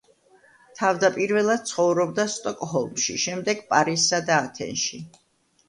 თავდაპირველად 0.79 1.67
ცხოვრობდა 1.73 2.25
სტოკჰოლმში, 2.37 3.19
შემდეგ 3.27 3.65
პარიზსა 3.71 4.25
და 4.33 4.43
ათენში. 4.49 5.05